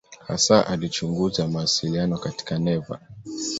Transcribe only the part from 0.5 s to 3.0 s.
alichunguza mawasiliano katika neva.